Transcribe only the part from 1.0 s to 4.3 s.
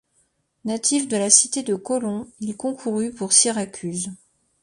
de la cité de Kaulon, il concourut pour Syracuse.